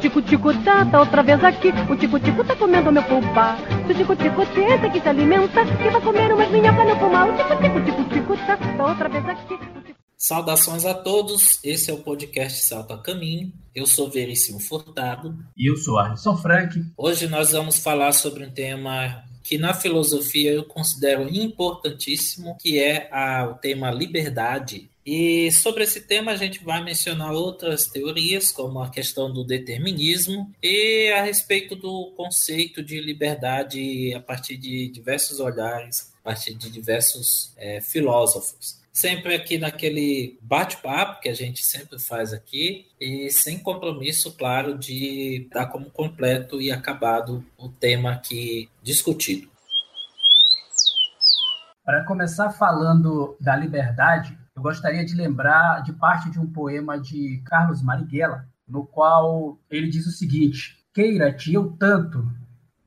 [0.00, 1.68] tico-tico tá, tá outra vez aqui.
[1.88, 3.56] O tico-tico tá comendo meu pulpa.
[3.86, 7.28] Se o tico-tico tenta que se alimenta, que vai comer umas minhocas no pulmão.
[7.28, 9.58] O tico-tico, tico-tico tá, tá outra vez aqui.
[10.16, 13.52] Saudações a todos, esse é o podcast Salto a Caminho.
[13.74, 15.34] Eu sou Veríssimo Furtado.
[15.56, 16.78] E eu sou Alisson Frank.
[16.96, 23.08] Hoje nós vamos falar sobre um tema que na filosofia eu considero importantíssimo, que é
[23.10, 24.88] a, o tema liberdade.
[25.04, 30.48] E sobre esse tema a gente vai mencionar outras teorias, como a questão do determinismo
[30.62, 36.70] e a respeito do conceito de liberdade a partir de diversos olhares, a partir de
[36.70, 43.58] diversos é, filósofos sempre aqui naquele bate-papo que a gente sempre faz aqui e sem
[43.58, 49.48] compromisso, claro, de dar como completo e acabado o tema aqui discutido.
[51.82, 57.42] Para começar falando da liberdade, eu gostaria de lembrar de parte de um poema de
[57.46, 62.30] Carlos Marighella, no qual ele diz o seguinte: Queira-te eu tanto,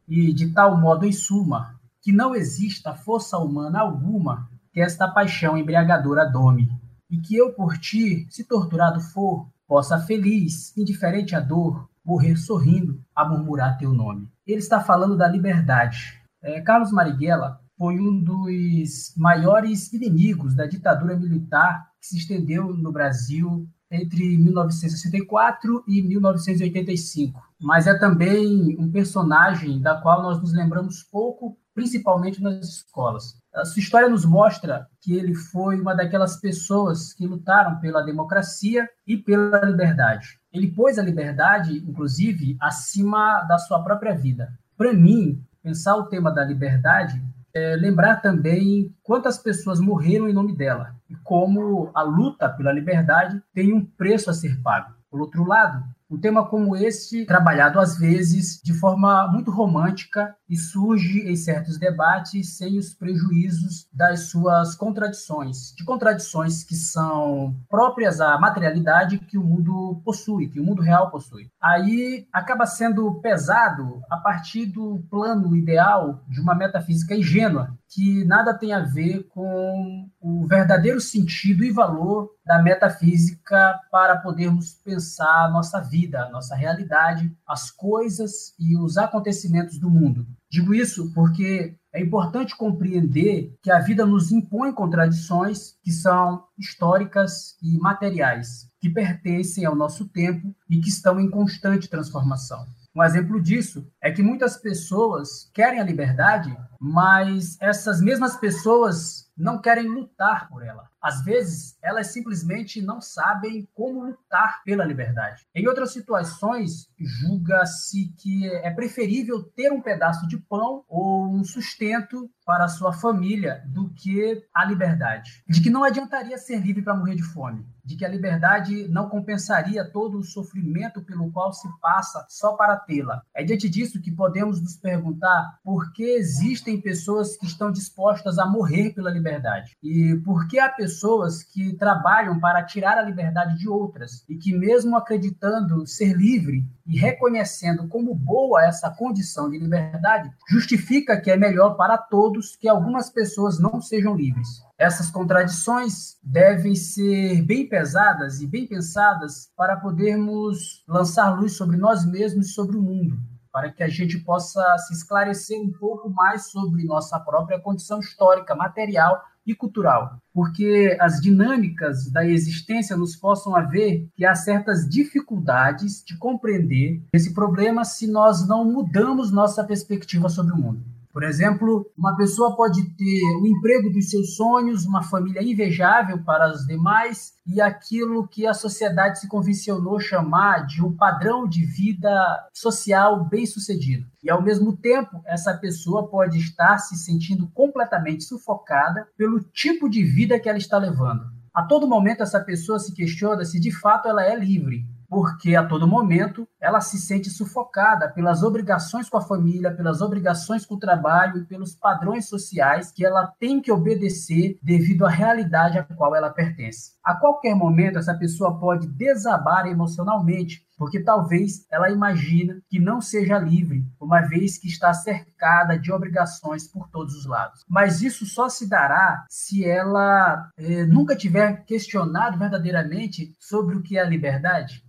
[0.08, 5.56] e de tal modo em suma, que não exista força humana alguma que esta paixão
[5.56, 6.70] embriagadora dome,
[7.10, 13.00] e que eu por ti, se torturado for, possa feliz, indiferente à dor, morrer sorrindo
[13.16, 14.28] a murmurar teu nome.
[14.46, 16.20] Ele está falando da liberdade.
[16.42, 22.92] É, Carlos Marighella foi um dos maiores inimigos da ditadura militar que se estendeu no
[22.92, 27.42] Brasil entre 1964 e 1985.
[27.62, 33.36] Mas é também um personagem da qual nós nos lembramos pouco, principalmente nas escolas.
[33.54, 38.90] A sua história nos mostra que ele foi uma daquelas pessoas que lutaram pela democracia
[39.06, 40.40] e pela liberdade.
[40.52, 44.54] Ele pôs a liberdade, inclusive, acima da sua própria vida.
[44.78, 47.22] Para mim, pensar o tema da liberdade
[47.54, 53.42] é lembrar também quantas pessoas morreram em nome dela e como a luta pela liberdade
[53.54, 54.94] tem um preço a ser pago.
[55.12, 55.84] Por outro lado,
[56.14, 61.80] um tema como este, trabalhado às vezes de forma muito romântica e surge em certos
[61.80, 69.40] debates sem os prejuízos das suas contradições, de contradições que são próprias à materialidade que
[69.40, 71.50] o mundo possui, que o mundo real possui.
[71.60, 78.54] Aí acaba sendo pesado a partir do plano ideal de uma metafísica ingênua, que nada
[78.54, 85.50] tem a ver com o verdadeiro sentido e valor da metafísica para podermos pensar a
[85.50, 90.26] nossa vida, a nossa realidade, as coisas e os acontecimentos do mundo.
[90.50, 97.56] Digo isso porque é importante compreender que a vida nos impõe contradições que são históricas
[97.62, 102.66] e materiais, que pertencem ao nosso tempo e que estão em constante transformação.
[102.96, 109.60] Um exemplo disso é que muitas pessoas querem a liberdade, mas essas mesmas pessoas não
[109.60, 110.88] querem lutar por ela.
[111.02, 115.44] Às vezes, elas simplesmente não sabem como lutar pela liberdade.
[115.56, 122.30] Em outras situações, julga-se que é preferível ter um pedaço de pão ou um sustento
[122.46, 125.44] para a sua família do que a liberdade.
[125.48, 127.66] De que não adiantaria ser livre para morrer de fome.
[127.84, 132.78] De que a liberdade não compensaria todo o sofrimento pelo qual se passa só para
[132.78, 133.22] tê-la.
[133.34, 138.46] É diante disso que podemos nos perguntar por que existem pessoas que estão dispostas a
[138.46, 139.76] morrer pela liberdade.
[139.84, 144.54] E por que há pessoas que trabalham para tirar a liberdade de outras e que,
[144.54, 151.38] mesmo acreditando ser livre e reconhecendo como boa essa condição de liberdade, justifica que é
[151.38, 154.48] melhor para todos que algumas pessoas não sejam livres.
[154.78, 162.06] Essas contradições devem ser bem pesadas e bem pensadas para podermos lançar luz sobre nós
[162.06, 163.18] mesmos e sobre o mundo
[163.54, 168.56] para que a gente possa se esclarecer um pouco mais sobre nossa própria condição histórica,
[168.56, 176.04] material e cultural, porque as dinâmicas da existência nos possam haver que há certas dificuldades
[176.06, 180.93] de compreender esse problema se nós não mudamos nossa perspectiva sobre o mundo.
[181.14, 186.52] Por exemplo, uma pessoa pode ter o emprego dos seus sonhos, uma família invejável para
[186.52, 192.10] os demais e aquilo que a sociedade se convencionou chamar de um padrão de vida
[192.52, 194.08] social bem-sucedido.
[194.24, 200.04] E ao mesmo tempo, essa pessoa pode estar se sentindo completamente sufocada pelo tipo de
[200.04, 201.26] vida que ela está levando.
[201.54, 205.64] A todo momento essa pessoa se questiona se de fato ela é livre, porque a
[205.64, 210.80] todo momento ela se sente sufocada pelas obrigações com a família, pelas obrigações com o
[210.80, 216.16] trabalho e pelos padrões sociais que ela tem que obedecer devido à realidade a qual
[216.16, 216.94] ela pertence.
[217.04, 223.38] A qualquer momento essa pessoa pode desabar emocionalmente, porque talvez ela imagina que não seja
[223.38, 227.66] livre, uma vez que está cercada de obrigações por todos os lados.
[227.68, 233.98] Mas isso só se dará se ela eh, nunca tiver questionado verdadeiramente sobre o que
[233.98, 234.82] é a liberdade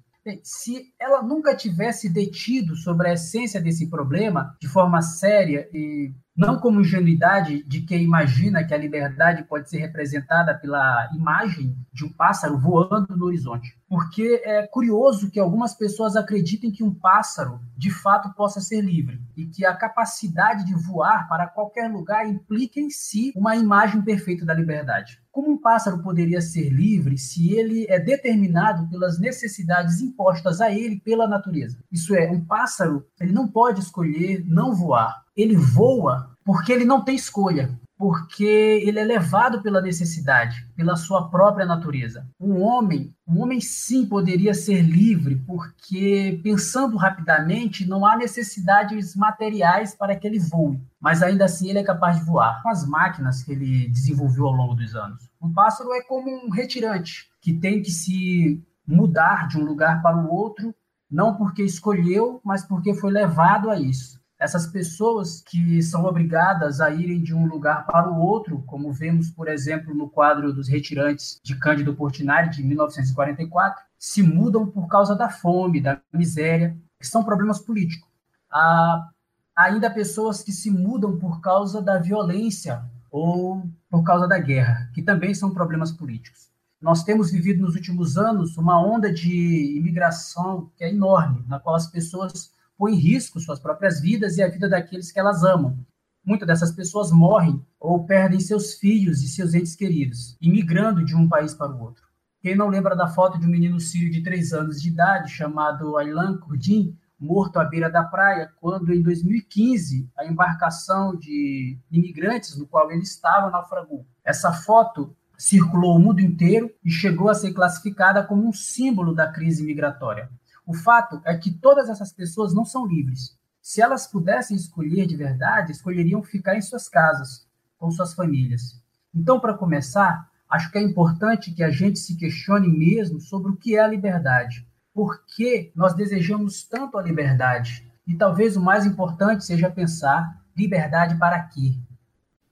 [0.43, 6.59] se ela nunca tivesse detido sobre a essência desse problema de forma séria e não
[6.59, 12.13] como ingenuidade de quem imagina que a liberdade pode ser representada pela imagem de um
[12.13, 13.79] pássaro voando no horizonte.
[13.89, 19.21] Porque é curioso que algumas pessoas acreditem que um pássaro de fato possa ser livre
[19.37, 24.45] e que a capacidade de voar para qualquer lugar implica em si uma imagem perfeita
[24.45, 25.23] da liberdade.
[25.31, 31.01] Como um pássaro poderia ser livre se ele é determinado pelas necessidades impostas a ele
[31.01, 31.79] pela natureza?
[31.91, 37.03] Isso é, um pássaro ele não pode escolher não voar ele voa porque ele não
[37.03, 42.29] tem escolha, porque ele é levado pela necessidade, pela sua própria natureza.
[42.39, 49.95] Um homem, um homem sim poderia ser livre, porque pensando rapidamente, não há necessidades materiais
[49.95, 53.43] para que ele voe, mas ainda assim ele é capaz de voar com as máquinas
[53.43, 55.31] que ele desenvolveu ao longo dos anos.
[55.41, 60.17] Um pássaro é como um retirante que tem que se mudar de um lugar para
[60.17, 60.75] o outro,
[61.11, 66.91] não porque escolheu, mas porque foi levado a isso essas pessoas que são obrigadas a
[66.91, 71.41] irem de um lugar para o outro, como vemos, por exemplo, no quadro dos retirantes
[71.43, 77.25] de Cândido Portinari, de 1944, se mudam por causa da fome, da miséria, que são
[77.25, 78.06] problemas políticos.
[78.52, 79.08] Há
[79.56, 85.00] ainda pessoas que se mudam por causa da violência ou por causa da guerra, que
[85.00, 86.50] também são problemas políticos.
[86.82, 91.76] Nós temos vivido nos últimos anos uma onda de imigração que é enorme, na qual
[91.76, 95.79] as pessoas põe em risco suas próprias vidas e a vida daqueles que elas amam.
[96.25, 101.29] Muitas dessas pessoas morrem ou perdem seus filhos e seus entes queridos, imigrando de um
[101.29, 102.05] país para o outro.
[102.41, 105.97] Quem não lembra da foto de um menino sírio de três anos de idade, chamado
[105.97, 112.67] Aylan Kurdim, morto à beira da praia, quando em 2015 a embarcação de imigrantes no
[112.67, 114.06] qual ele estava naufragou.
[114.25, 119.31] Essa foto circulou o mundo inteiro e chegou a ser classificada como um símbolo da
[119.31, 120.31] crise migratória.
[120.67, 123.37] O fato é que todas essas pessoas não são livres.
[123.61, 127.47] Se elas pudessem escolher de verdade, escolheriam ficar em suas casas,
[127.79, 128.81] com suas famílias.
[129.15, 133.57] Então, para começar, acho que é importante que a gente se questione mesmo sobre o
[133.57, 134.67] que é a liberdade.
[134.93, 137.91] Por que nós desejamos tanto a liberdade?
[138.07, 141.75] E talvez o mais importante seja pensar liberdade para quê?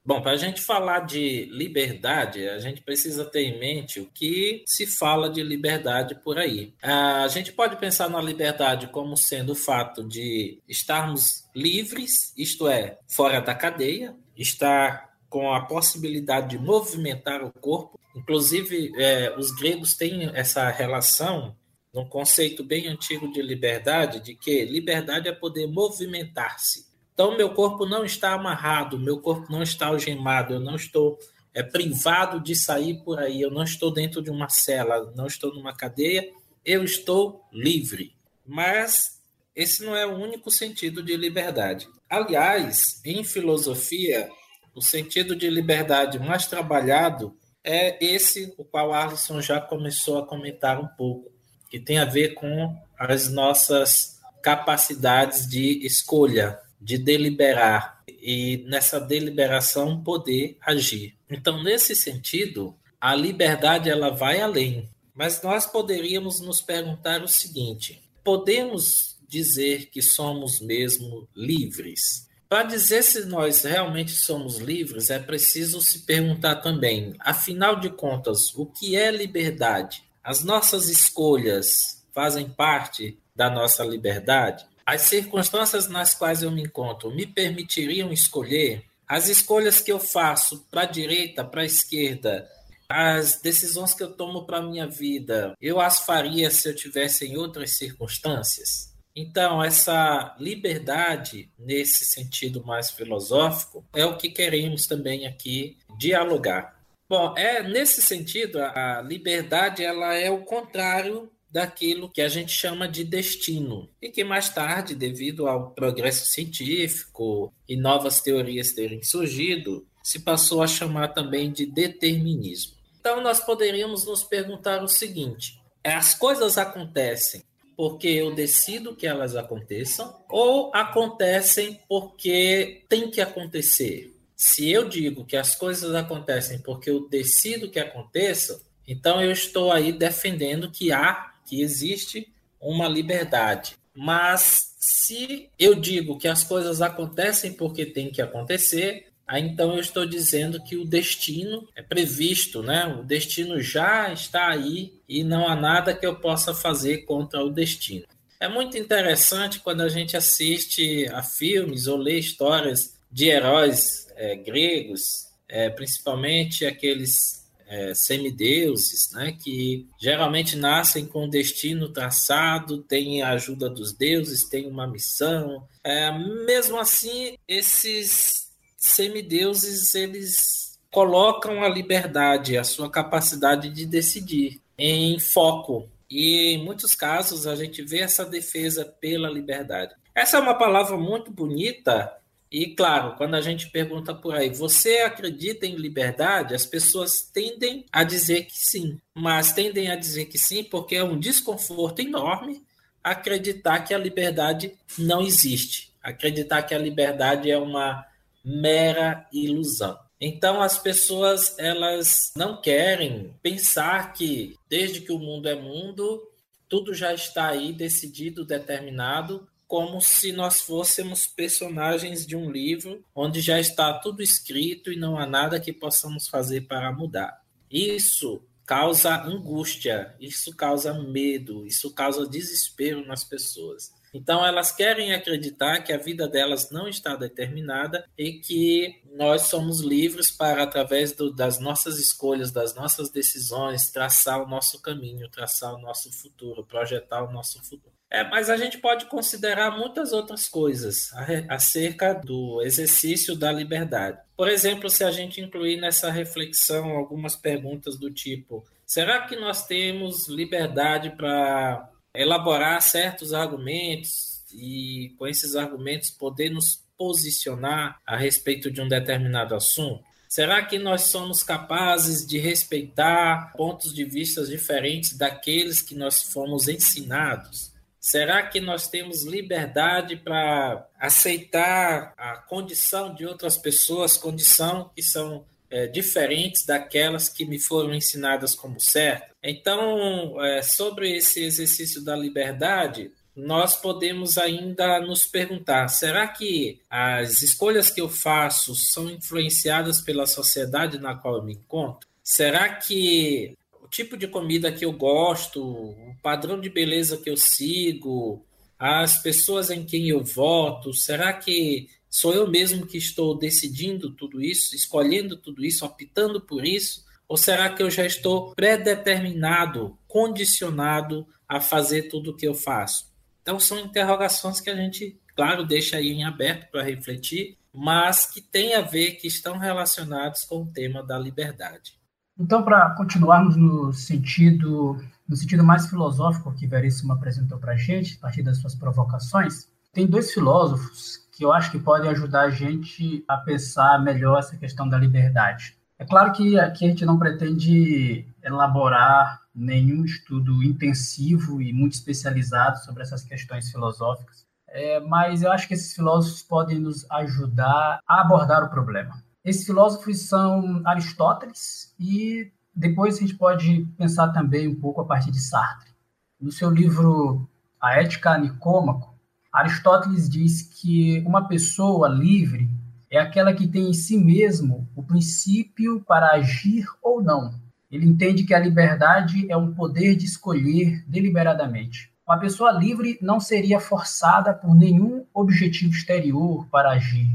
[0.05, 4.61] Bom, para a gente falar de liberdade, a gente precisa ter em mente o que
[4.67, 6.73] se fala de liberdade por aí.
[6.81, 12.99] A gente pode pensar na liberdade como sendo o fato de estarmos livres, isto é,
[13.07, 17.97] fora da cadeia, estar com a possibilidade de movimentar o corpo.
[18.13, 21.55] Inclusive, é, os gregos têm essa relação
[21.93, 26.92] num conceito bem antigo de liberdade, de que liberdade é poder movimentar-se.
[27.13, 31.19] Então, meu corpo não está amarrado, meu corpo não está algemado, eu não estou
[31.53, 35.53] é, privado de sair por aí, eu não estou dentro de uma cela, não estou
[35.53, 36.27] numa cadeia,
[36.65, 38.15] eu estou livre.
[38.45, 39.21] Mas
[39.55, 41.87] esse não é o único sentido de liberdade.
[42.09, 44.29] Aliás, em filosofia,
[44.73, 50.79] o sentido de liberdade mais trabalhado é esse, o qual Alisson já começou a comentar
[50.79, 51.31] um pouco,
[51.69, 60.03] que tem a ver com as nossas capacidades de escolha, de deliberar e nessa deliberação
[60.03, 61.15] poder agir.
[61.29, 64.89] Então, nesse sentido, a liberdade ela vai além.
[65.15, 72.27] Mas nós poderíamos nos perguntar o seguinte: podemos dizer que somos mesmo livres?
[72.49, 78.53] Para dizer se nós realmente somos livres, é preciso se perguntar também, afinal de contas,
[78.53, 80.03] o que é liberdade?
[80.23, 84.65] As nossas escolhas fazem parte da nossa liberdade?
[84.85, 90.65] As circunstâncias nas quais eu me encontro me permitiriam escolher as escolhas que eu faço
[90.69, 92.49] para a direita, para a esquerda,
[92.89, 97.37] as decisões que eu tomo para minha vida, eu as faria se eu tivesse em
[97.37, 98.93] outras circunstâncias?
[99.15, 106.79] Então, essa liberdade, nesse sentido mais filosófico, é o que queremos também aqui dialogar.
[107.07, 112.87] Bom, é nesse sentido, a liberdade ela é o contrário daquilo que a gente chama
[112.87, 119.85] de destino, e que mais tarde, devido ao progresso científico e novas teorias terem surgido,
[120.03, 122.73] se passou a chamar também de determinismo.
[122.99, 127.43] Então, nós poderíamos nos perguntar o seguinte: as coisas acontecem
[127.77, 134.11] porque eu decido que elas aconteçam, ou acontecem porque tem que acontecer?
[134.35, 139.71] Se eu digo que as coisas acontecem porque eu decido que aconteçam, então eu estou
[139.71, 143.75] aí defendendo que há que existe uma liberdade.
[143.95, 149.79] Mas se eu digo que as coisas acontecem porque tem que acontecer, aí então eu
[149.79, 152.85] estou dizendo que o destino é previsto, né?
[152.87, 157.49] O destino já está aí e não há nada que eu possa fazer contra o
[157.49, 158.05] destino.
[158.39, 164.35] É muito interessante quando a gente assiste a filmes ou lê histórias de heróis é,
[164.35, 173.31] gregos, é, principalmente aqueles é, semideuses, né, que geralmente nascem com destino traçado, têm a
[173.31, 175.67] ajuda dos deuses, têm uma missão.
[175.83, 176.11] É,
[176.45, 185.89] mesmo assim, esses semideuses eles colocam a liberdade, a sua capacidade de decidir em foco.
[186.09, 189.95] E em muitos casos a gente vê essa defesa pela liberdade.
[190.13, 192.13] Essa é uma palavra muito bonita
[192.53, 196.53] e claro, quando a gente pergunta por aí, você acredita em liberdade?
[196.53, 201.03] As pessoas tendem a dizer que sim, mas tendem a dizer que sim porque é
[201.03, 202.63] um desconforto enorme
[203.03, 208.05] acreditar que a liberdade não existe, acreditar que a liberdade é uma
[208.45, 209.97] mera ilusão.
[210.21, 216.21] Então as pessoas elas não querem pensar que desde que o mundo é mundo,
[216.69, 223.41] tudo já está aí decidido, determinado como se nós fôssemos personagens de um livro onde
[223.41, 227.41] já está tudo escrito e não há nada que possamos fazer para mudar.
[227.69, 233.91] Isso causa angústia, isso causa medo, isso causa desespero nas pessoas.
[234.13, 239.79] Então elas querem acreditar que a vida delas não está determinada e que nós somos
[239.81, 245.73] livres para, através do, das nossas escolhas, das nossas decisões, traçar o nosso caminho, traçar
[245.73, 247.92] o nosso futuro, projetar o nosso futuro.
[248.13, 251.09] É, mas a gente pode considerar muitas outras coisas
[251.49, 254.19] acerca do exercício da liberdade.
[254.37, 259.65] Por exemplo, se a gente incluir nessa reflexão algumas perguntas do tipo: será que nós
[259.65, 268.69] temos liberdade para elaborar certos argumentos e, com esses argumentos, poder nos posicionar a respeito
[268.69, 270.03] de um determinado assunto?
[270.29, 276.67] Será que nós somos capazes de respeitar pontos de vista diferentes daqueles que nós fomos
[276.67, 277.72] ensinados?
[278.03, 285.45] Será que nós temos liberdade para aceitar a condição de outras pessoas, condição que são
[285.69, 289.33] é, diferentes daquelas que me foram ensinadas como certo?
[289.41, 297.41] Então, é, sobre esse exercício da liberdade, nós podemos ainda nos perguntar: será que as
[297.41, 302.05] escolhas que eu faço são influenciadas pela sociedade na qual eu me encontro?
[302.21, 303.57] Será que
[303.93, 308.43] tipo de comida que eu gosto, o padrão de beleza que eu sigo,
[308.77, 314.41] as pessoas em quem eu voto, será que sou eu mesmo que estou decidindo tudo
[314.41, 317.05] isso, escolhendo tudo isso, optando por isso?
[317.27, 323.13] Ou será que eu já estou predeterminado, condicionado a fazer tudo o que eu faço?
[323.43, 328.41] Então são interrogações que a gente, claro, deixa aí em aberto para refletir, mas que
[328.41, 332.02] tem a ver, que estão relacionados com o tema da liberdade.
[332.43, 338.17] Então, para continuarmos no sentido, no sentido mais filosófico que Veríssimo apresentou para a gente,
[338.17, 342.49] a partir das suas provocações, tem dois filósofos que eu acho que podem ajudar a
[342.49, 345.77] gente a pensar melhor essa questão da liberdade.
[345.97, 352.77] É claro que aqui a gente não pretende elaborar nenhum estudo intensivo e muito especializado
[352.79, 358.19] sobre essas questões filosóficas, é, mas eu acho que esses filósofos podem nos ajudar a
[358.19, 359.23] abordar o problema.
[359.43, 365.31] Esses filósofos são Aristóteles e depois a gente pode pensar também um pouco a partir
[365.31, 365.91] de Sartre.
[366.39, 369.13] No seu livro A Ética Nicômaco,
[369.51, 372.69] Aristóteles diz que uma pessoa livre
[373.11, 377.53] é aquela que tem em si mesmo o princípio para agir ou não.
[377.91, 382.11] Ele entende que a liberdade é um poder de escolher deliberadamente.
[382.25, 387.29] Uma pessoa livre não seria forçada por nenhum objetivo exterior para agir.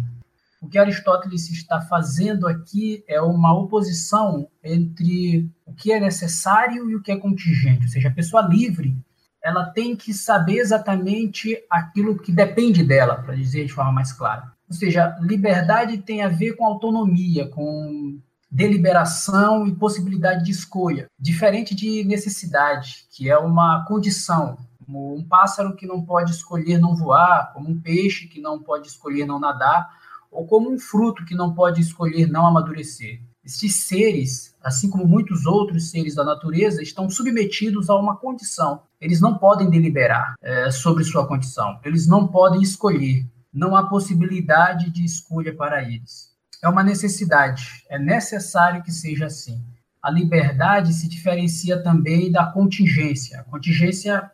[0.61, 6.97] O que Aristóteles está fazendo aqui é uma oposição entre o que é necessário e
[6.97, 8.97] o que é contingente, ou seja, a pessoa livre
[9.43, 14.53] ela tem que saber exatamente aquilo que depende dela, para dizer de forma mais clara.
[14.69, 18.19] Ou seja, liberdade tem a ver com autonomia, com
[18.51, 25.77] deliberação e possibilidade de escolha, diferente de necessidade, que é uma condição, como um pássaro
[25.77, 29.98] que não pode escolher não voar, como um peixe que não pode escolher não nadar,
[30.31, 33.21] ou como um fruto que não pode escolher não amadurecer.
[33.45, 38.83] Estes seres, assim como muitos outros seres da natureza, estão submetidos a uma condição.
[39.01, 41.81] Eles não podem deliberar é, sobre sua condição.
[41.85, 43.25] Eles não podem escolher.
[43.53, 46.29] Não há possibilidade de escolha para eles.
[46.63, 47.85] É uma necessidade.
[47.89, 49.65] É necessário que seja assim.
[50.03, 53.41] A liberdade se diferencia também da contingência.
[53.41, 54.31] A contingência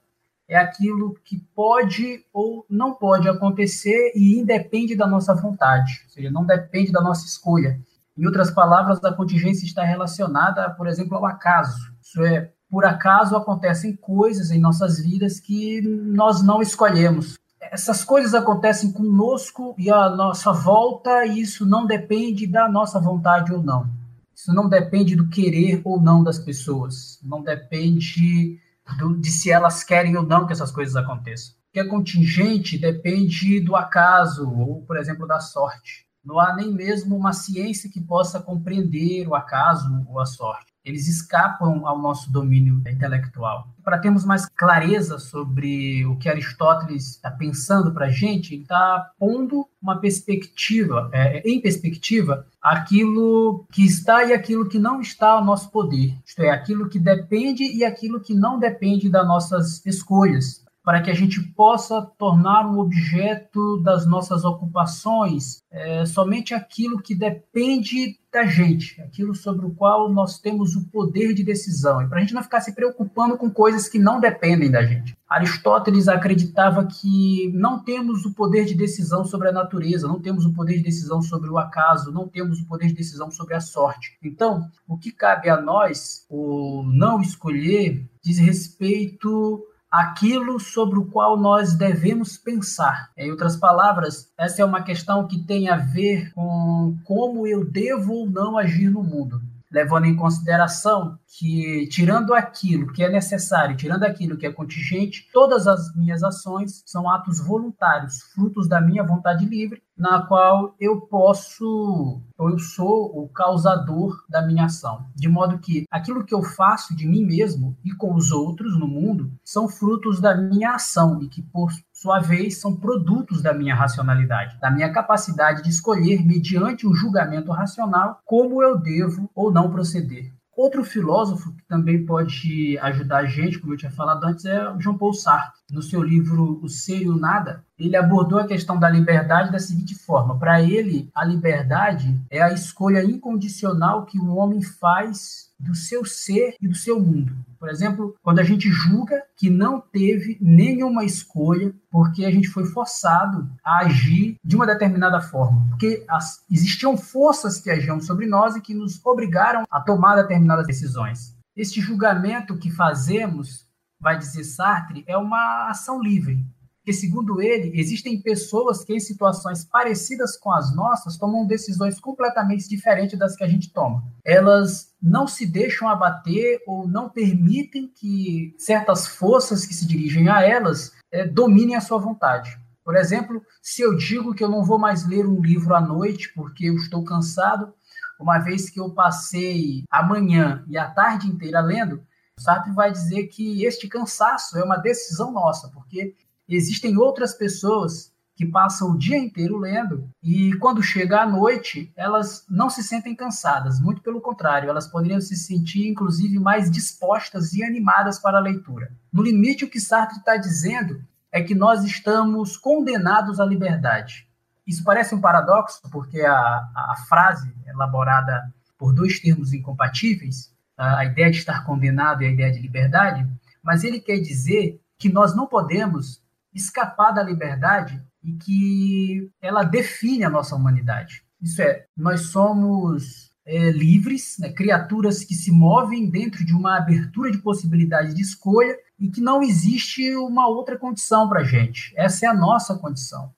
[0.49, 6.31] é aquilo que pode ou não pode acontecer e independe da nossa vontade, ou seja,
[6.31, 7.81] não depende da nossa escolha.
[8.17, 11.93] Em outras palavras, a contingência está relacionada, por exemplo, ao acaso.
[12.01, 17.37] Isso é, por acaso acontecem coisas em nossas vidas que nós não escolhemos.
[17.61, 23.53] Essas coisas acontecem conosco e à nossa volta, e isso não depende da nossa vontade
[23.53, 23.89] ou não.
[24.35, 27.19] Isso não depende do querer ou não das pessoas.
[27.23, 28.61] Não depende
[28.99, 31.55] do, de se elas querem ou não que essas coisas aconteçam.
[31.55, 36.07] O que é contingente depende do acaso ou, por exemplo, da sorte.
[36.25, 41.09] Não há nem mesmo uma ciência que possa compreender o acaso ou a sorte eles
[41.09, 43.69] escapam ao nosso domínio intelectual.
[43.83, 49.11] Para termos mais clareza sobre o que Aristóteles está pensando para a gente, ele está
[49.19, 55.45] pondo uma perspectiva, é, em perspectiva, aquilo que está e aquilo que não está ao
[55.45, 56.15] nosso poder.
[56.25, 61.11] Isto é, aquilo que depende e aquilo que não depende das nossas escolhas para que
[61.11, 68.45] a gente possa tornar um objeto das nossas ocupações é, somente aquilo que depende da
[68.45, 72.35] gente, aquilo sobre o qual nós temos o poder de decisão, e para a gente
[72.35, 75.17] não ficar se preocupando com coisas que não dependem da gente.
[75.29, 80.53] Aristóteles acreditava que não temos o poder de decisão sobre a natureza, não temos o
[80.53, 84.19] poder de decisão sobre o acaso, não temos o poder de decisão sobre a sorte.
[84.23, 89.65] Então, o que cabe a nós, o não escolher, diz respeito
[89.95, 93.11] aquilo sobre o qual nós devemos pensar.
[93.17, 98.13] Em outras palavras, essa é uma questão que tem a ver com como eu devo
[98.13, 99.41] ou não agir no mundo
[99.75, 105.67] levando em consideração que, tirando aquilo que é necessário, tirando aquilo que é contingente, todas
[105.67, 112.23] as minhas ações são atos voluntários, frutos da minha vontade livre, na qual eu posso,
[112.39, 115.07] ou eu sou o causador da minha ação.
[115.15, 118.87] De modo que aquilo que eu faço de mim mesmo e com os outros no
[118.87, 121.73] mundo são frutos da minha ação e que, por
[122.05, 127.51] sua vez, são produtos da minha racionalidade, da minha capacidade de escolher, mediante um julgamento
[127.51, 130.31] racional, como eu devo ou não proceder.
[130.55, 134.79] Outro filósofo que também pode ajudar a gente, como eu tinha falado antes, é o
[134.79, 135.63] Jean Paul Sartre.
[135.71, 139.59] No seu livro O Ser e o Nada, ele abordou a questão da liberdade da
[139.59, 145.75] seguinte forma: para ele, a liberdade é a escolha incondicional que o homem faz do
[145.75, 147.35] seu ser e do seu mundo.
[147.59, 152.67] Por exemplo, quando a gente julga que não teve nenhuma escolha porque a gente foi
[152.67, 158.55] forçado a agir de uma determinada forma, porque as, existiam forças que agiam sobre nós
[158.55, 161.35] e que nos obrigaram a tomar determinadas decisões.
[161.57, 163.67] Este julgamento que fazemos,
[163.99, 166.45] vai dizer Sartre, é uma ação livre,
[166.85, 172.69] porque, segundo ele, existem pessoas que, em situações parecidas com as nossas, tomam decisões completamente
[172.69, 174.05] diferentes das que a gente toma.
[174.23, 180.43] Elas não se deixam abater ou não permitem que certas forças que se dirigem a
[180.43, 182.61] elas é, dominem a sua vontade.
[182.85, 186.35] Por exemplo, se eu digo que eu não vou mais ler um livro à noite
[186.35, 187.73] porque eu estou cansado,
[188.21, 192.05] uma vez que eu passei a manhã e a tarde inteira lendo,
[192.39, 196.15] Sartre vai dizer que este cansaço é uma decisão nossa, porque
[196.49, 202.45] Existem outras pessoas que passam o dia inteiro lendo e quando chega à noite, elas
[202.49, 207.63] não se sentem cansadas, muito pelo contrário, elas poderiam se sentir inclusive mais dispostas e
[207.63, 208.93] animadas para a leitura.
[209.13, 214.29] No limite, o que Sartre está dizendo é que nós estamos condenados à liberdade.
[214.67, 221.31] Isso parece um paradoxo, porque a, a frase elaborada por dois termos incompatíveis, a ideia
[221.31, 223.29] de estar condenado e a ideia de liberdade,
[223.63, 226.24] mas ele quer dizer que nós não podemos
[226.55, 231.25] escapar da liberdade e que ela define a nossa humanidade.
[231.41, 237.31] Isso é, nós somos é, livres, né, criaturas que se movem dentro de uma abertura
[237.31, 241.93] de possibilidade de escolha e que não existe uma outra condição para a gente.
[241.97, 243.33] Essa é a nossa condição.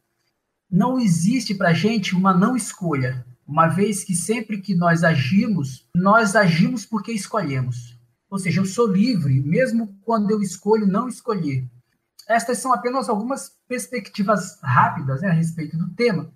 [0.70, 5.88] Não existe para a gente uma não escolha, uma vez que sempre que nós agimos,
[5.94, 7.96] nós agimos porque escolhemos.
[8.28, 11.64] Ou seja, eu sou livre, mesmo quando eu escolho não escolher.
[12.28, 16.30] Estas são apenas algumas perspectivas rápidas né, a respeito do tema,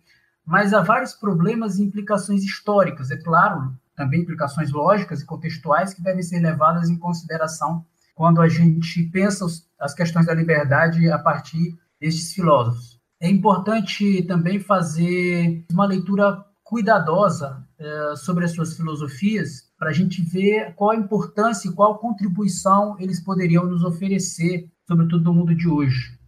[0.46, 6.02] mas há vários problemas e implicações históricas, é claro, também implicações lógicas e contextuais que
[6.02, 9.46] devem ser levadas em consideração quando a gente pensa
[9.78, 13.00] as questões da liberdade a partir destes filósofos.
[13.20, 20.22] É importante também fazer uma leitura cuidadosa é, sobre as suas filosofias para a gente
[20.22, 25.68] ver qual a importância e qual contribuição eles poderiam nos oferecer sobretudo no mundo de
[25.68, 26.18] hoje.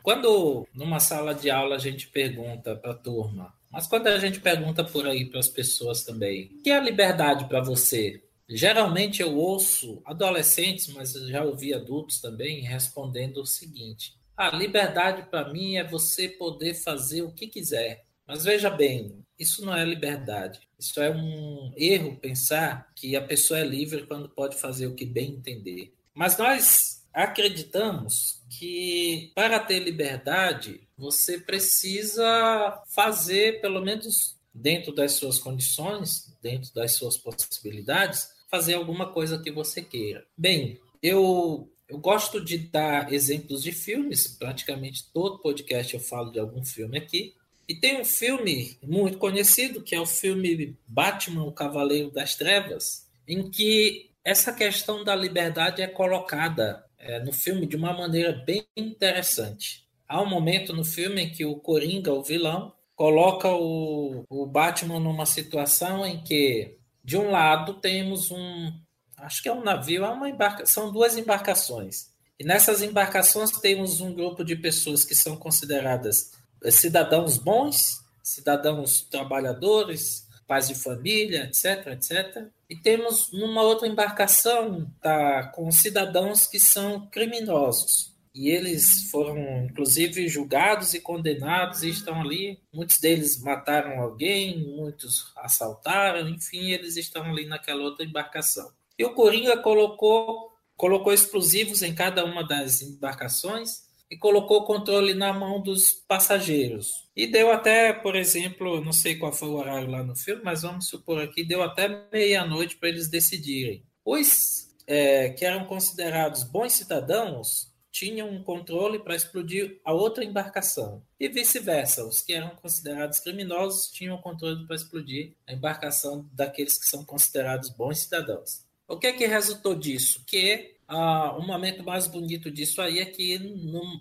[0.00, 4.40] Quando numa sala de aula a gente pergunta para a turma, mas quando a gente
[4.40, 8.22] pergunta por aí para as pessoas também, o que é a liberdade para você?
[8.48, 15.52] Geralmente eu ouço adolescentes, mas já ouvi adultos também respondendo o seguinte: a liberdade para
[15.52, 18.04] mim é você poder fazer o que quiser.
[18.24, 20.60] Mas veja bem, isso não é liberdade.
[20.78, 25.04] Isso é um erro pensar que a pessoa é livre quando pode fazer o que
[25.04, 25.92] bem entender.
[26.14, 35.38] Mas nós acreditamos que para ter liberdade, você precisa fazer, pelo menos dentro das suas
[35.38, 40.24] condições, dentro das suas possibilidades, fazer alguma coisa que você queira.
[40.36, 46.38] Bem, eu eu gosto de dar exemplos de filmes, praticamente todo podcast eu falo de
[46.38, 47.34] algum filme aqui.
[47.66, 53.06] E tem um filme muito conhecido, que é o filme Batman, o Cavaleiro das Trevas,
[53.26, 58.66] em que essa questão da liberdade é colocada é, no filme de uma maneira bem
[58.76, 59.86] interessante.
[60.08, 64.98] Há um momento no filme em que o Coringa, o vilão, coloca o, o Batman
[64.98, 68.72] numa situação em que, de um lado, temos um.
[69.16, 72.10] Acho que é um navio, é uma embarca, são duas embarcações.
[72.38, 76.32] E nessas embarcações temos um grupo de pessoas que são consideradas
[76.70, 82.48] cidadãos bons, cidadãos trabalhadores, pais de família, etc, etc.
[82.68, 88.16] E temos numa outra embarcação tá, com cidadãos que são criminosos.
[88.34, 92.58] E eles foram, inclusive, julgados e condenados e estão ali.
[92.72, 98.70] Muitos deles mataram alguém, muitos assaltaram, enfim, eles estão ali naquela outra embarcação.
[98.98, 105.14] E o Coringa colocou, colocou explosivos em cada uma das embarcações e colocou o controle
[105.14, 107.08] na mão dos passageiros.
[107.14, 110.62] E deu até, por exemplo, não sei qual foi o horário lá no filme, mas
[110.62, 113.84] vamos supor aqui, deu até meia-noite para eles decidirem.
[114.04, 121.02] Os é, que eram considerados bons cidadãos tinham um controle para explodir a outra embarcação.
[121.18, 126.78] E vice-versa, os que eram considerados criminosos tinham o controle para explodir a embarcação daqueles
[126.78, 128.67] que são considerados bons cidadãos.
[128.88, 130.24] O que é que resultou disso?
[130.26, 133.38] Que ah, o momento mais bonito disso aí é que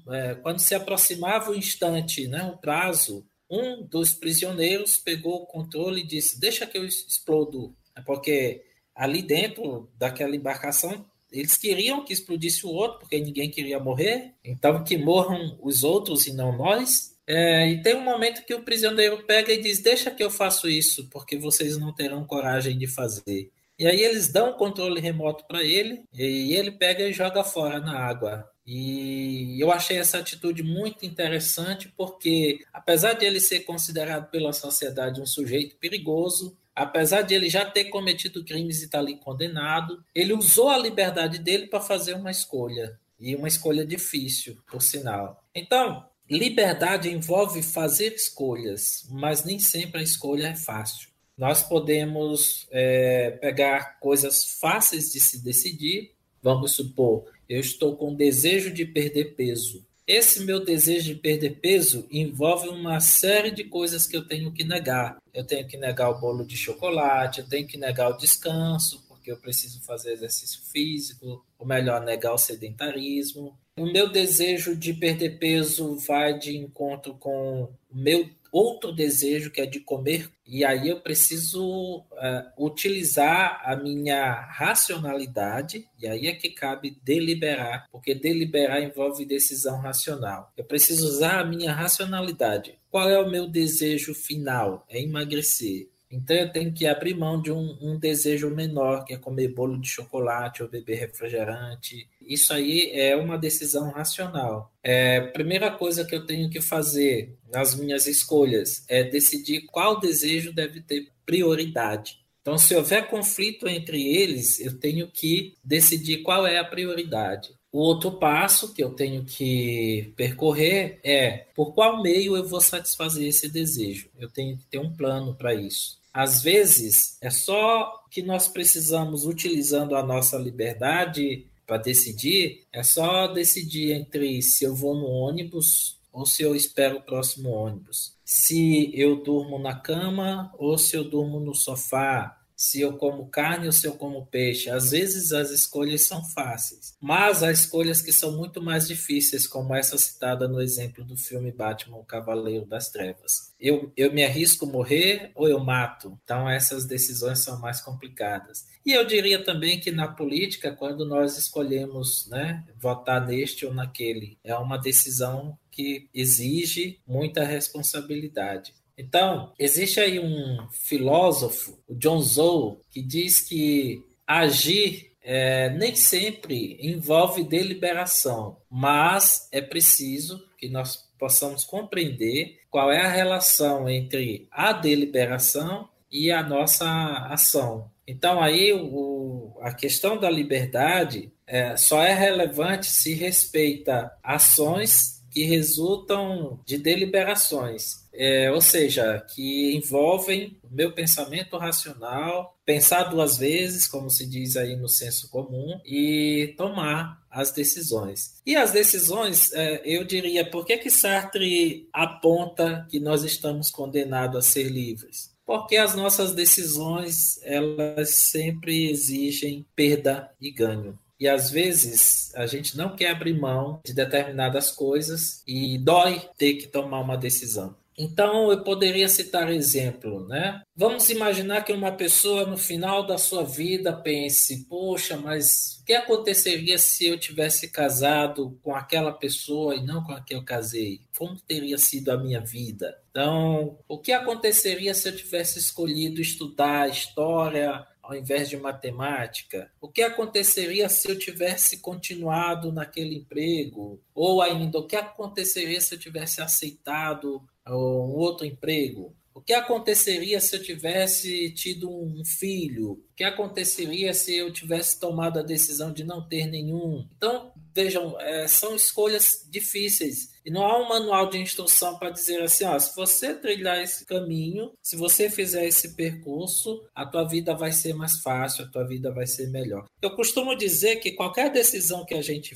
[0.09, 6.01] é, quando se aproximava o instante, né, o prazo, um dos prisioneiros pegou o controle
[6.01, 7.75] e disse: Deixa que eu explodo.
[7.95, 8.63] É porque
[8.95, 14.83] ali dentro daquela embarcação eles queriam que explodisse o outro, porque ninguém queria morrer, então
[14.83, 17.15] que morram os outros e não nós.
[17.27, 20.69] É, e tem um momento que o prisioneiro pega e diz: Deixa que eu faço
[20.69, 23.51] isso, porque vocês não terão coragem de fazer.
[23.77, 27.79] E aí eles dão o controle remoto para ele e ele pega e joga fora
[27.79, 28.49] na água.
[28.65, 35.21] E eu achei essa atitude muito interessante porque, apesar de ele ser considerado pela sociedade
[35.21, 40.03] um sujeito perigoso, apesar de ele já ter cometido crimes e estar tá ali condenado,
[40.13, 42.99] ele usou a liberdade dele para fazer uma escolha.
[43.19, 45.43] E uma escolha difícil, por sinal.
[45.55, 51.09] Então, liberdade envolve fazer escolhas, mas nem sempre a escolha é fácil.
[51.37, 56.11] Nós podemos é, pegar coisas fáceis de se decidir.
[56.41, 59.85] Vamos supor, eu estou com desejo de perder peso.
[60.07, 64.63] Esse meu desejo de perder peso envolve uma série de coisas que eu tenho que
[64.63, 65.17] negar.
[65.33, 69.29] Eu tenho que negar o bolo de chocolate, eu tenho que negar o descanso, porque
[69.29, 73.57] eu preciso fazer exercício físico, ou melhor, negar o sedentarismo.
[73.77, 79.61] O meu desejo de perder peso vai de encontro com o meu outro desejo que
[79.61, 86.33] é de comer, e aí eu preciso uh, utilizar a minha racionalidade, e aí é
[86.33, 90.51] que cabe deliberar, porque deliberar envolve decisão racional.
[90.55, 92.77] Eu preciso usar a minha racionalidade.
[92.89, 94.85] Qual é o meu desejo final?
[94.89, 95.89] É emagrecer.
[96.09, 99.77] Então eu tenho que abrir mão de um, um, desejo menor, que é comer bolo
[99.79, 102.07] de chocolate ou beber refrigerante.
[102.27, 104.71] Isso aí é uma decisão racional.
[104.83, 110.51] É, primeira coisa que eu tenho que fazer nas minhas escolhas é decidir qual desejo
[110.51, 112.19] deve ter prioridade.
[112.41, 117.49] Então, se houver conflito entre eles, eu tenho que decidir qual é a prioridade.
[117.71, 123.27] O outro passo que eu tenho que percorrer é por qual meio eu vou satisfazer
[123.27, 124.09] esse desejo.
[124.17, 125.99] Eu tenho que ter um plano para isso.
[126.13, 133.27] Às vezes, é só que nós precisamos, utilizando a nossa liberdade para decidir, é só
[133.27, 138.15] decidir entre se eu vou no ônibus ou se eu espero o próximo ônibus.
[138.23, 143.67] Se eu durmo na cama ou se eu durmo no sofá se eu como carne
[143.67, 144.67] ou se eu como peixe.
[144.69, 149.75] Às vezes as escolhas são fáceis, mas há escolhas que são muito mais difíceis, como
[149.75, 153.53] essa citada no exemplo do filme Batman, o Cavaleiro das Trevas.
[153.59, 156.19] Eu, eu me arrisco morrer ou eu mato?
[156.23, 158.65] Então essas decisões são mais complicadas.
[158.83, 164.39] E eu diria também que na política, quando nós escolhemos né, votar neste ou naquele,
[164.43, 168.73] é uma decisão que exige muita responsabilidade.
[168.97, 176.77] Então, existe aí um filósofo, o John Zoe, que diz que agir é, nem sempre
[176.81, 184.71] envolve deliberação, mas é preciso que nós possamos compreender qual é a relação entre a
[184.71, 186.87] deliberação e a nossa
[187.29, 187.91] ação.
[188.07, 195.43] Então, aí, o, a questão da liberdade é, só é relevante se respeita ações que
[195.43, 203.87] resultam de deliberações, é, ou seja, que envolvem o meu pensamento racional, pensar duas vezes,
[203.87, 208.41] como se diz aí no senso comum, e tomar as decisões.
[208.45, 214.37] E as decisões, é, eu diria, por que, que Sartre aponta que nós estamos condenados
[214.37, 215.37] a ser livres?
[215.47, 220.99] porque as nossas decisões elas sempre exigem perda e ganho.
[221.19, 226.53] E às vezes a gente não quer abrir mão de determinadas coisas e dói ter
[226.55, 227.75] que tomar uma decisão.
[227.99, 230.61] Então, eu poderia citar exemplo, né?
[230.75, 235.93] Vamos imaginar que uma pessoa no final da sua vida pense: poxa, mas o que
[235.93, 241.01] aconteceria se eu tivesse casado com aquela pessoa e não com a que eu casei?
[241.17, 242.95] Como teria sido a minha vida?
[243.09, 249.69] Então, o que aconteceria se eu tivesse escolhido estudar história ao invés de matemática?
[249.81, 254.01] O que aconteceria se eu tivesse continuado naquele emprego?
[254.15, 259.13] Ou ainda, o que aconteceria se eu tivesse aceitado um outro emprego?
[259.33, 262.93] O que aconteceria se eu tivesse tido um filho?
[262.93, 267.07] O que aconteceria se eu tivesse tomado a decisão de não ter nenhum?
[267.15, 270.31] Então, vejam, é, são escolhas difíceis.
[270.47, 274.05] E não há um manual de instrução para dizer assim, ó, se você trilhar esse
[274.05, 278.87] caminho, se você fizer esse percurso, a tua vida vai ser mais fácil, a tua
[278.87, 279.83] vida vai ser melhor.
[280.01, 282.55] Eu costumo dizer que qualquer decisão que a gente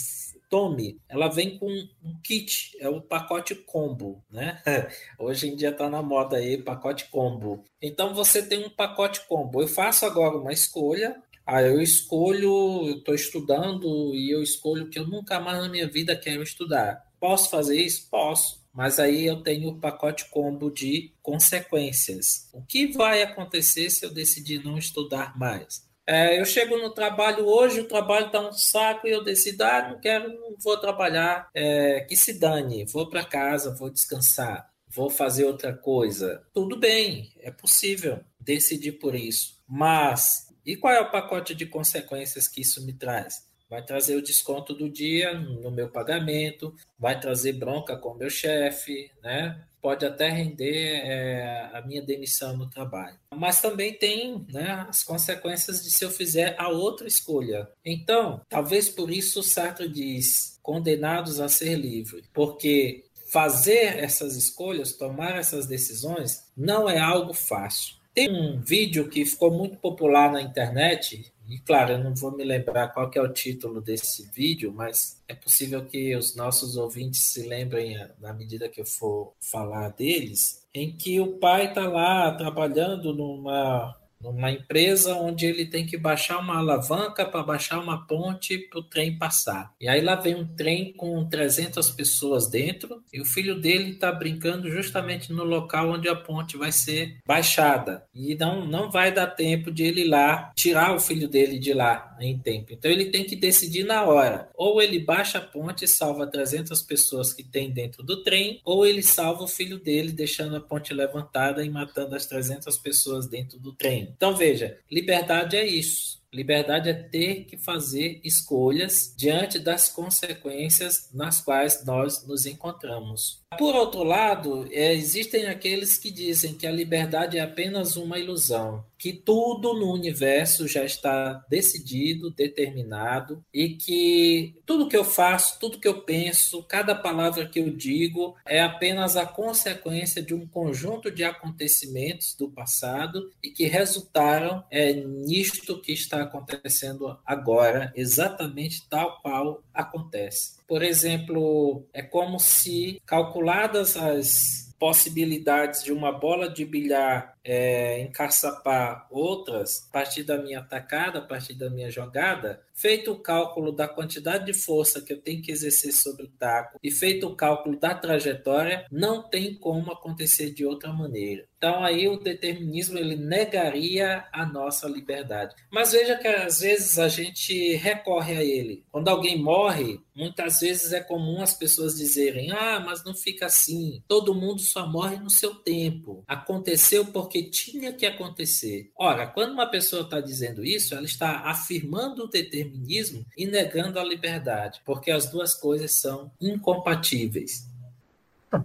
[0.49, 4.61] Tome, ela vem com um kit, é o pacote combo, né?
[5.17, 7.63] Hoje em dia está na moda aí, pacote combo.
[7.81, 9.61] Então você tem um pacote combo.
[9.61, 14.99] Eu faço agora uma escolha, aí eu escolho, eu estou estudando e eu escolho que
[14.99, 17.01] eu nunca mais na minha vida quero estudar.
[17.21, 18.09] Posso fazer isso?
[18.09, 18.59] Posso.
[18.73, 22.49] Mas aí eu tenho o pacote combo de consequências.
[22.51, 25.87] O que vai acontecer se eu decidir não estudar mais?
[26.07, 29.89] É, eu chego no trabalho hoje, o trabalho está um saco e eu decido, ah,
[29.89, 35.11] não quero, não vou trabalhar, é, que se dane, vou para casa, vou descansar, vou
[35.11, 36.43] fazer outra coisa.
[36.53, 39.61] Tudo bem, é possível decidir por isso.
[39.67, 43.50] Mas, e qual é o pacote de consequências que isso me traz?
[43.71, 49.09] Vai trazer o desconto do dia no meu pagamento, vai trazer bronca com meu chefe,
[49.23, 49.63] né?
[49.81, 53.17] pode até render é, a minha demissão no trabalho.
[53.35, 57.67] Mas também tem né, as consequências de se eu fizer a outra escolha.
[57.83, 65.37] Então, talvez por isso Sartre diz condenados a ser livre, porque fazer essas escolhas, tomar
[65.37, 67.95] essas decisões, não é algo fácil.
[68.13, 72.45] Tem um vídeo que ficou muito popular na internet e claro, eu não vou me
[72.45, 77.45] lembrar qual é o título desse vídeo, mas é possível que os nossos ouvintes se
[77.45, 82.31] lembrem eh, na medida que eu for falar deles, em que o pai está lá
[82.35, 88.57] trabalhando numa numa empresa onde ele tem que baixar uma alavanca para baixar uma ponte
[88.57, 89.73] para o trem passar.
[89.79, 94.11] E aí lá vem um trem com 300 pessoas dentro e o filho dele está
[94.11, 98.05] brincando justamente no local onde a ponte vai ser baixada.
[98.13, 101.73] E não, não vai dar tempo de ele ir lá tirar o filho dele de
[101.73, 102.73] lá em tempo.
[102.73, 104.49] Então ele tem que decidir na hora.
[104.55, 108.85] Ou ele baixa a ponte e salva 300 pessoas que tem dentro do trem, ou
[108.85, 113.59] ele salva o filho dele deixando a ponte levantada e matando as 300 pessoas dentro
[113.59, 114.10] do trem.
[114.15, 116.20] Então, veja, liberdade é isso.
[116.33, 123.41] Liberdade é ter que fazer escolhas diante das consequências nas quais nós nos encontramos.
[123.57, 128.85] Por outro lado, é, existem aqueles que dizem que a liberdade é apenas uma ilusão,
[128.97, 135.79] que tudo no universo já está decidido, determinado e que tudo que eu faço, tudo
[135.79, 141.11] que eu penso, cada palavra que eu digo é apenas a consequência de um conjunto
[141.11, 149.21] de acontecimentos do passado e que resultaram é, nisto que está acontecendo agora, exatamente tal
[149.21, 150.57] qual acontece.
[150.67, 159.07] Por exemplo, é como se calculadas as possibilidades de uma bola de bilhar é, encaçapar
[159.09, 163.87] outras a partir da minha atacada, a partir da minha jogada, feito o cálculo da
[163.87, 167.79] quantidade de força que eu tenho que exercer sobre o taco e feito o cálculo
[167.79, 171.45] da trajetória, não tem como acontecer de outra maneira.
[171.57, 175.55] Então aí o determinismo ele negaria a nossa liberdade.
[175.71, 178.83] Mas veja que às vezes a gente recorre a ele.
[178.91, 184.01] Quando alguém morre, muitas vezes é comum as pessoas dizerem: "Ah, mas não fica assim.
[184.07, 186.23] Todo mundo só morre no seu tempo.
[186.27, 188.91] Aconteceu porque porque tinha que acontecer.
[188.97, 194.03] Ora, quando uma pessoa está dizendo isso, ela está afirmando o determinismo e negando a
[194.03, 197.71] liberdade, porque as duas coisas são incompatíveis.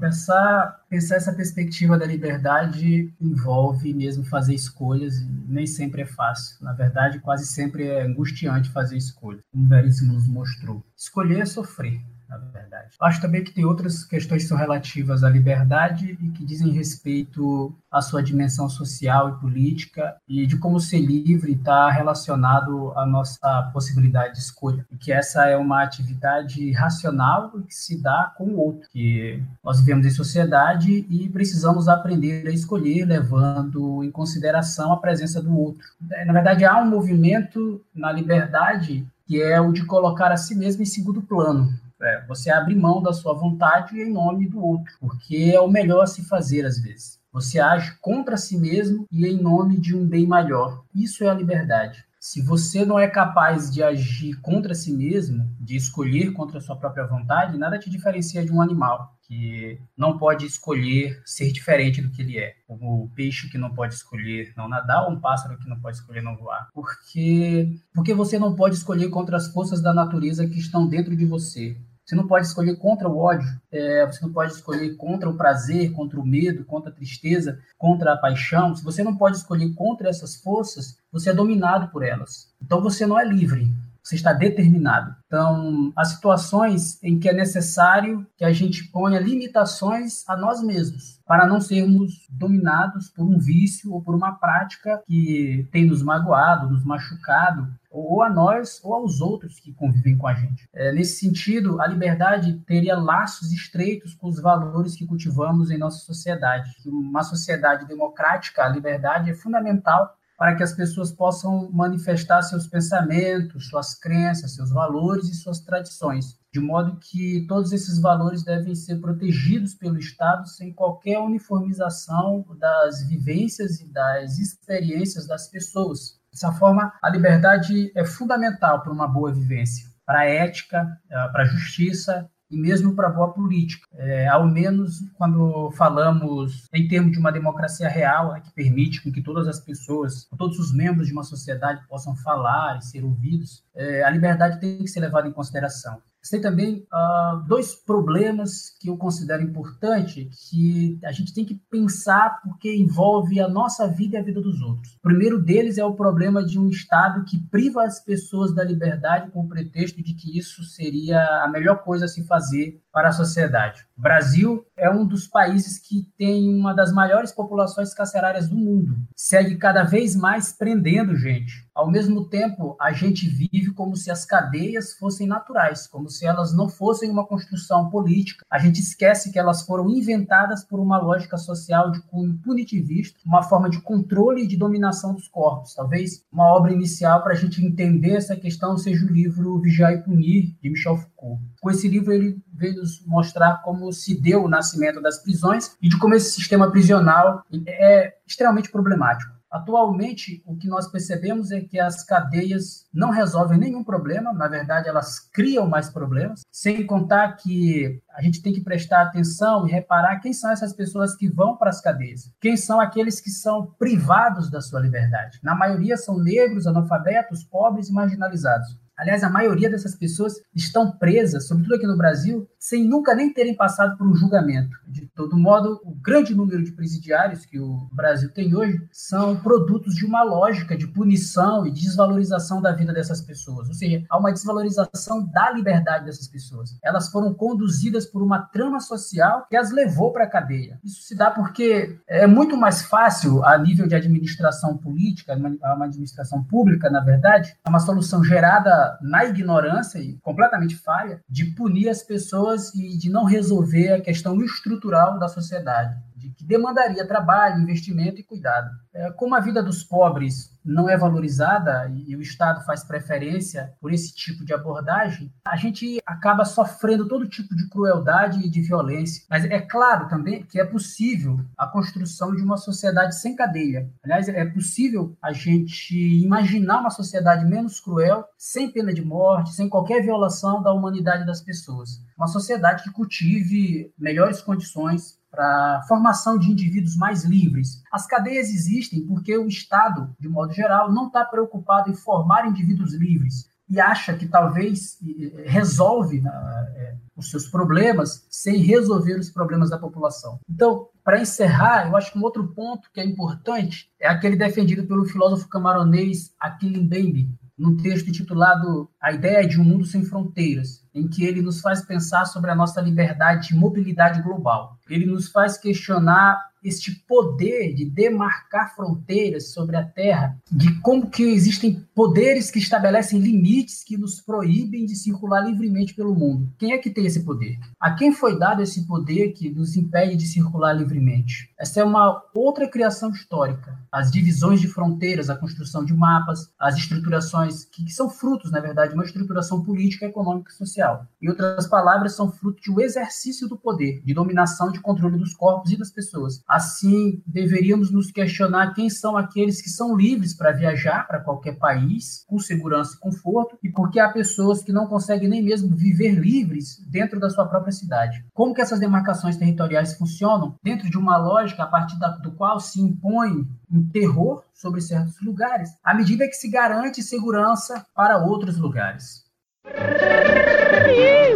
[0.00, 6.56] Pensar, pensar essa perspectiva da liberdade envolve mesmo fazer escolhas, e nem sempre é fácil.
[6.60, 10.82] Na verdade, quase sempre é angustiante fazer escolhas, como Veríssimo nos mostrou.
[10.96, 12.96] Escolher é sofrer na verdade.
[13.00, 17.74] Acho também que tem outras questões que são relativas à liberdade e que dizem respeito
[17.90, 23.70] à sua dimensão social e política e de como ser livre está relacionado à nossa
[23.72, 24.86] possibilidade de escolha.
[24.90, 29.42] E que essa é uma atividade racional e que se dá com o outro, que
[29.62, 35.56] nós vivemos em sociedade e precisamos aprender a escolher levando em consideração a presença do
[35.56, 35.86] outro.
[36.26, 40.82] Na verdade, há um movimento na liberdade que é o de colocar a si mesmo
[40.82, 41.74] em segundo plano.
[42.00, 46.02] É, você abre mão da sua vontade em nome do outro, porque é o melhor
[46.02, 47.18] a se fazer às vezes.
[47.32, 50.84] Você age contra si mesmo e em nome de um bem maior.
[50.94, 52.04] Isso é a liberdade.
[52.18, 56.74] Se você não é capaz de agir contra si mesmo, de escolher contra a sua
[56.74, 62.10] própria vontade, nada te diferencia de um animal que não pode escolher ser diferente do
[62.10, 62.54] que ele é.
[62.66, 65.96] Como o peixe que não pode escolher não nadar, ou um pássaro que não pode
[65.96, 66.68] escolher não voar.
[66.72, 71.24] Porque, porque você não pode escolher contra as forças da natureza que estão dentro de
[71.24, 71.76] você.
[72.06, 75.90] Você não pode escolher contra o ódio, é, você não pode escolher contra o prazer,
[75.90, 78.76] contra o medo, contra a tristeza, contra a paixão.
[78.76, 82.48] Se você não pode escolher contra essas forças, você é dominado por elas.
[82.62, 83.68] Então você não é livre,
[84.06, 85.16] você está determinado.
[85.26, 91.20] Então, há situações em que é necessário que a gente ponha limitações a nós mesmos,
[91.26, 96.70] para não sermos dominados por um vício ou por uma prática que tem nos magoado,
[96.70, 100.68] nos machucado, ou a nós ou aos outros que convivem com a gente.
[100.72, 105.98] É, nesse sentido, a liberdade teria laços estreitos com os valores que cultivamos em nossa
[106.04, 106.70] sociedade.
[106.86, 113.68] Uma sociedade democrática, a liberdade é fundamental para que as pessoas possam manifestar seus pensamentos,
[113.68, 119.00] suas crenças, seus valores e suas tradições, de modo que todos esses valores devem ser
[119.00, 126.20] protegidos pelo Estado sem qualquer uniformização das vivências e das experiências das pessoas.
[126.30, 131.42] Dessa forma, a liberdade é fundamental para uma boa vivência, para a ética, eh, para
[131.44, 133.86] a justiça e mesmo para boa política.
[133.94, 139.22] É, ao menos quando falamos em termos de uma democracia real, né, que permite que
[139.22, 144.02] todas as pessoas, todos os membros de uma sociedade possam falar e ser ouvidos, é,
[144.04, 146.00] a liberdade tem que ser levada em consideração.
[146.28, 152.40] Tem também uh, dois problemas que eu considero importante que a gente tem que pensar
[152.42, 154.94] porque envolve a nossa vida e a vida dos outros.
[154.96, 159.30] O primeiro deles é o problema de um Estado que priva as pessoas da liberdade
[159.30, 163.12] com o pretexto de que isso seria a melhor coisa a se fazer para a
[163.12, 163.84] sociedade.
[163.94, 168.96] O Brasil é um dos países que tem uma das maiores populações carcerárias do mundo.
[169.14, 171.66] Segue cada vez mais prendendo gente.
[171.74, 176.56] Ao mesmo tempo, a gente vive como se as cadeias fossem naturais, como se elas
[176.56, 178.46] não fossem uma construção política.
[178.50, 183.42] A gente esquece que elas foram inventadas por uma lógica social de cunho punitivista, uma
[183.42, 185.74] forma de controle e de dominação dos corpos.
[185.74, 190.02] Talvez uma obra inicial para a gente entender essa questão seja o livro Vigiar e
[190.02, 191.42] Punir, de Michel Foucault.
[191.60, 195.88] Com esse livro, ele veio nos mostrar como se deu o nascimento das prisões e
[195.88, 199.36] de como esse sistema prisional é extremamente problemático.
[199.50, 204.88] Atualmente, o que nós percebemos é que as cadeias não resolvem nenhum problema, na verdade,
[204.88, 210.20] elas criam mais problemas, sem contar que a gente tem que prestar atenção e reparar
[210.20, 214.50] quem são essas pessoas que vão para as cadeias, quem são aqueles que são privados
[214.50, 215.38] da sua liberdade.
[215.42, 218.78] Na maioria são negros, analfabetos, pobres e marginalizados.
[218.96, 223.54] Aliás, a maioria dessas pessoas estão presas, sobretudo aqui no Brasil, sem nunca nem terem
[223.54, 224.76] passado por um julgamento.
[224.88, 229.94] De todo modo, o grande número de presidiários que o Brasil tem hoje são produtos
[229.94, 233.68] de uma lógica de punição e desvalorização da vida dessas pessoas.
[233.68, 236.76] Ou seja, há uma desvalorização da liberdade dessas pessoas.
[236.82, 240.80] Elas foram conduzidas por uma trama social que as levou para a cadeia.
[240.82, 246.42] Isso se dá porque é muito mais fácil, a nível de administração política, uma administração
[246.42, 252.02] pública, na verdade, é uma solução gerada na ignorância e completamente falha de punir as
[252.02, 258.20] pessoas e de não resolver a questão estrutural da sociedade, de que demandaria trabalho, investimento
[258.20, 258.70] e cuidado.
[258.96, 263.92] É, como a vida dos pobres não é valorizada e o Estado faz preferência por
[263.92, 269.24] esse tipo de abordagem, a gente acaba sofrendo todo tipo de crueldade e de violência.
[269.30, 273.88] Mas é claro também que é possível a construção de uma sociedade sem cadeia.
[274.02, 275.94] Aliás, é possível a gente
[276.24, 281.42] imaginar uma sociedade menos cruel, sem pena de morte, sem qualquer violação da humanidade das
[281.42, 282.02] pessoas.
[282.16, 287.82] Uma sociedade que cultive melhores condições para a formação de indivíduos mais livres.
[287.92, 292.94] As cadeias existem porque o Estado, de modo geral, não está preocupado em formar indivíduos
[292.94, 294.98] livres e acha que talvez
[295.44, 296.30] resolve né,
[296.76, 300.38] é, os seus problemas sem resolver os problemas da população.
[300.48, 304.86] Então, para encerrar, eu acho que um outro ponto que é importante é aquele defendido
[304.86, 310.84] pelo filósofo camaronês Achille Mbembe, num texto intitulado A Ideia de um Mundo Sem Fronteiras,
[310.94, 314.78] em que ele nos faz pensar sobre a nossa liberdade de mobilidade global.
[314.88, 321.22] Ele nos faz questionar este poder de demarcar fronteiras sobre a Terra, de como que
[321.22, 326.52] existem poderes que estabelecem limites que nos proíbem de circular livremente pelo mundo.
[326.58, 327.58] Quem é que tem esse poder?
[327.80, 331.50] A quem foi dado esse poder que nos impede de circular livremente?
[331.58, 333.78] Essa é uma outra criação histórica.
[333.90, 338.90] As divisões de fronteiras, a construção de mapas, as estruturações que são frutos, na verdade,
[338.90, 341.06] de uma estruturação política, econômica e social.
[341.22, 345.32] Em outras palavras, são fruto de um exercício do poder, de dominação de controle dos
[345.32, 346.42] corpos e das pessoas.
[346.56, 352.24] Assim, deveríamos nos questionar quem são aqueles que são livres para viajar para qualquer país
[352.26, 356.78] com segurança e conforto e porque há pessoas que não conseguem nem mesmo viver livres
[356.90, 358.24] dentro da sua própria cidade.
[358.32, 362.58] Como que essas demarcações territoriais funcionam dentro de uma lógica a partir da, do qual
[362.58, 368.56] se impõe um terror sobre certos lugares, à medida que se garante segurança para outros
[368.56, 369.26] lugares.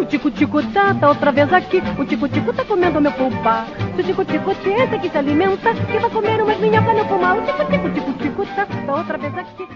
[0.01, 1.83] O tico-tico tá, tá outra vez aqui.
[1.99, 3.67] O tico-tico tá comendo meu pulpa.
[3.95, 7.39] Se o tico-tico tenta que se alimenta, que vai comer umas minhocas no pulmão.
[7.39, 9.69] O tico-tico, tico-tico tá, tá outra vez aqui.